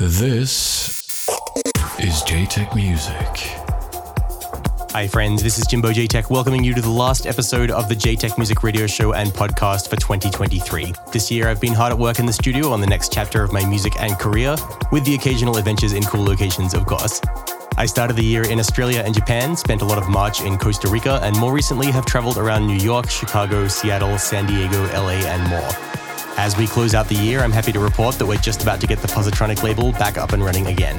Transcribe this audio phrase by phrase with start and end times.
[0.00, 1.02] This
[1.98, 3.28] is Jaytech Music.
[4.92, 5.42] Hi, friends.
[5.42, 8.86] This is Jimbo Jaytech welcoming you to the last episode of the Jaytech Music Radio
[8.86, 10.94] Show and podcast for 2023.
[11.12, 13.52] This year, I've been hard at work in the studio on the next chapter of
[13.52, 14.56] my music and career,
[14.90, 17.20] with the occasional adventures in cool locations, of course.
[17.76, 20.88] I started the year in Australia and Japan, spent a lot of March in Costa
[20.88, 25.46] Rica, and more recently have traveled around New York, Chicago, Seattle, San Diego, LA, and
[25.50, 25.89] more.
[26.42, 28.86] As we close out the year, I'm happy to report that we're just about to
[28.86, 30.98] get the Positronic label back up and running again.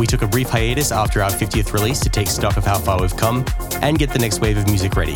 [0.00, 3.00] We took a brief hiatus after our 50th release to take stock of how far
[3.00, 3.44] we've come
[3.82, 5.14] and get the next wave of music ready.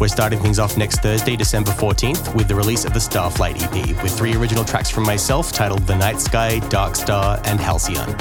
[0.00, 4.02] We're starting things off next Thursday, December 14th, with the release of the Starflight EP,
[4.02, 8.16] with three original tracks from myself titled The Night Sky, Darkstar, and Halcyon.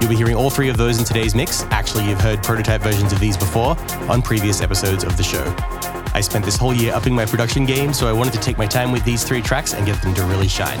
[0.00, 1.64] You'll be hearing all three of those in today's mix.
[1.64, 3.76] Actually, you've heard prototype versions of these before
[4.08, 6.01] on previous episodes of the show.
[6.14, 8.66] I spent this whole year upping my production game, so I wanted to take my
[8.66, 10.80] time with these three tracks and get them to really shine.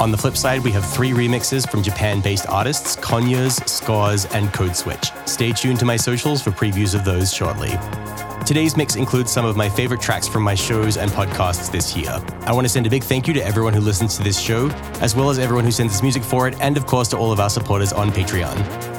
[0.00, 4.52] On the flip side, we have three remixes from Japan based artists Konyas, Scores, and
[4.52, 5.12] Code Switch.
[5.24, 7.72] Stay tuned to my socials for previews of those shortly.
[8.44, 12.10] Today's mix includes some of my favorite tracks from my shows and podcasts this year.
[12.42, 14.68] I want to send a big thank you to everyone who listens to this show,
[15.00, 17.32] as well as everyone who sends us music for it, and of course to all
[17.32, 18.93] of our supporters on Patreon.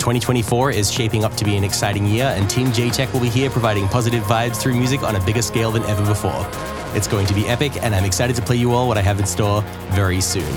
[0.00, 3.50] 2024 is shaping up to be an exciting year, and Team Jaytech will be here
[3.50, 6.48] providing positive vibes through music on a bigger scale than ever before.
[6.96, 9.20] It's going to be epic, and I'm excited to play you all what I have
[9.20, 10.50] in store very soon.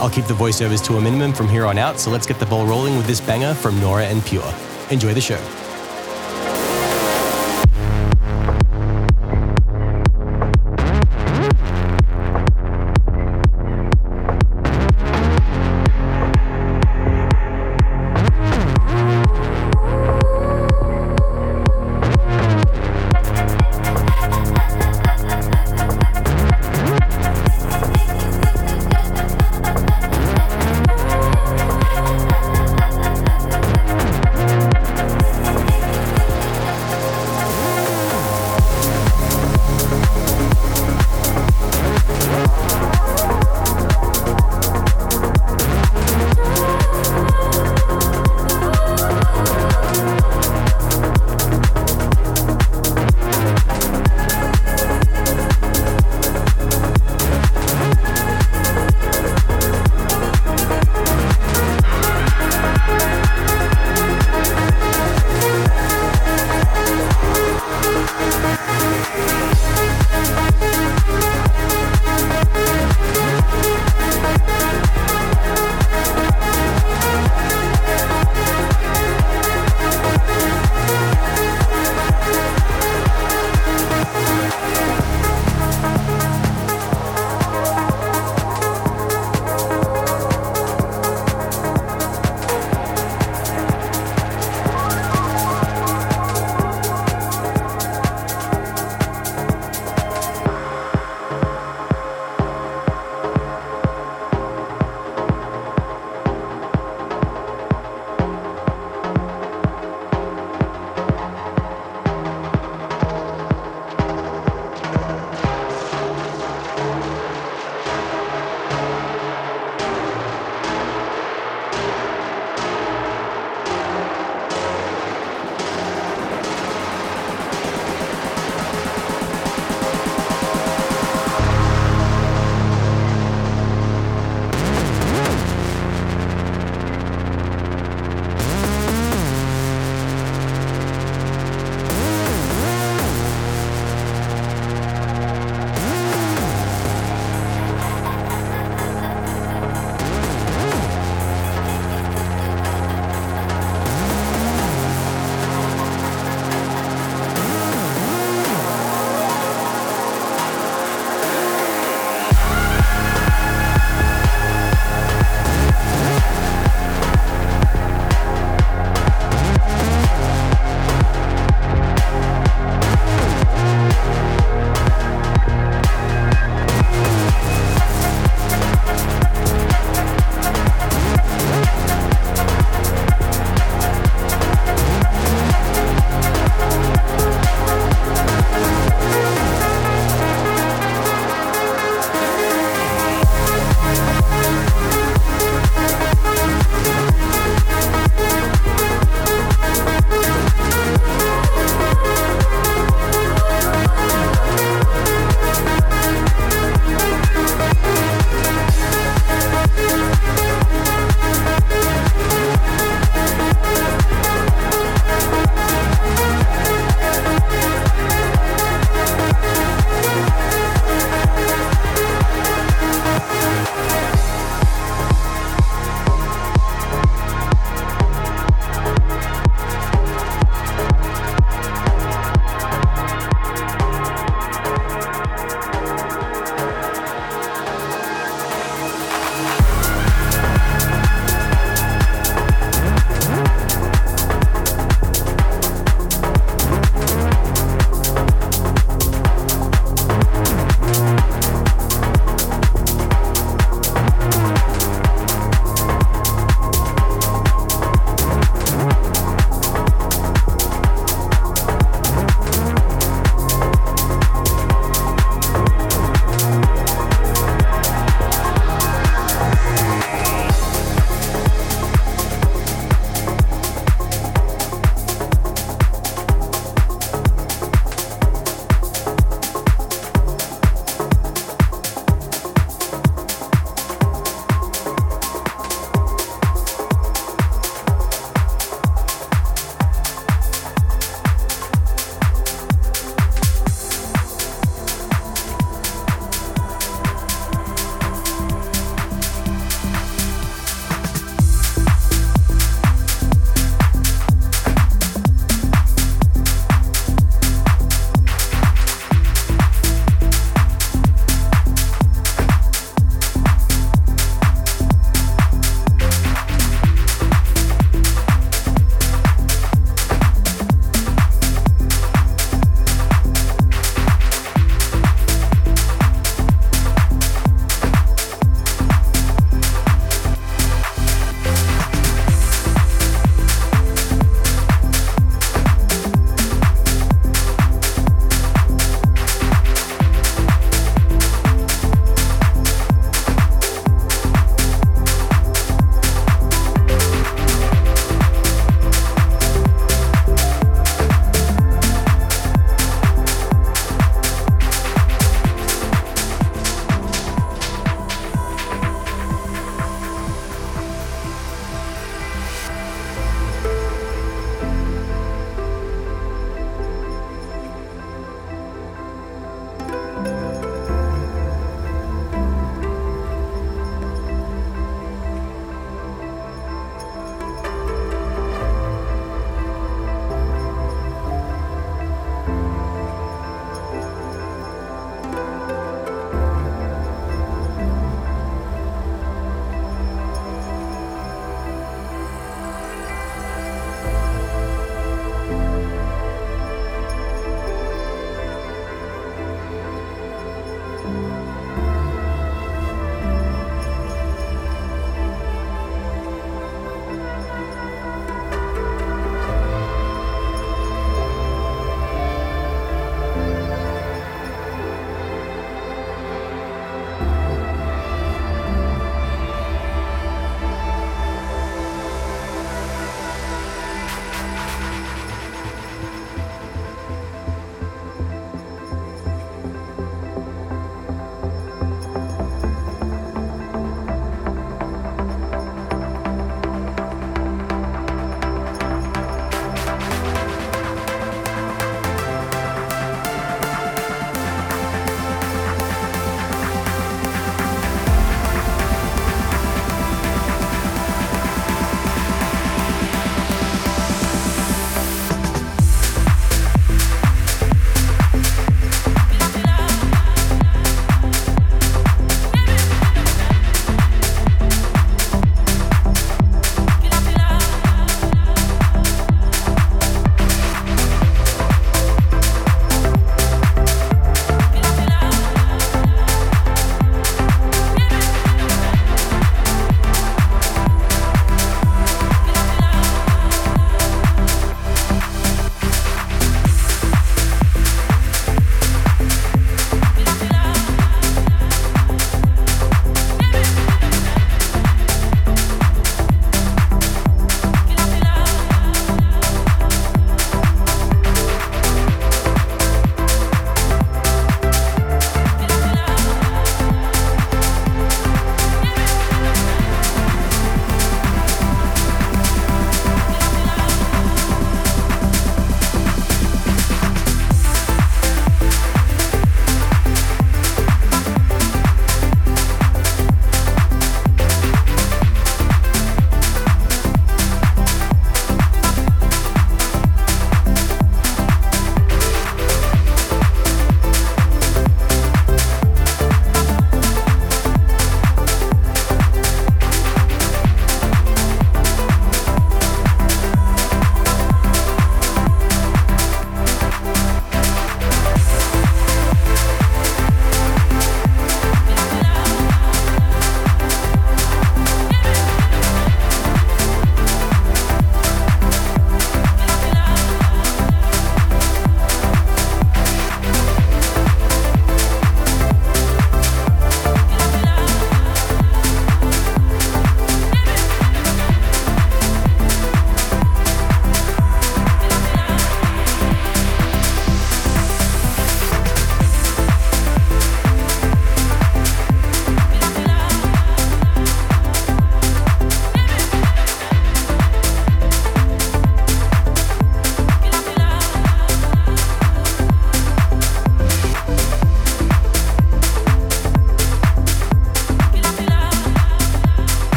[0.00, 2.46] I'll keep the voiceovers to a minimum from here on out, so let's get the
[2.46, 4.54] ball rolling with this banger from Nora En Pure.
[4.90, 5.67] Enjoy the show.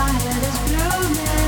[0.00, 1.39] my head is blooming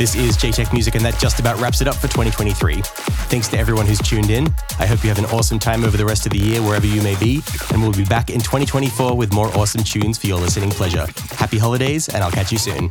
[0.00, 2.80] This is Jaytech Music, and that just about wraps it up for 2023.
[3.28, 4.48] Thanks to everyone who's tuned in.
[4.78, 7.02] I hope you have an awesome time over the rest of the year, wherever you
[7.02, 10.70] may be, and we'll be back in 2024 with more awesome tunes for your listening
[10.70, 11.06] pleasure.
[11.32, 12.90] Happy holidays, and I'll catch you soon.